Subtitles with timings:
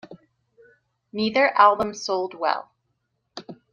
[1.13, 2.71] Neither album sold well.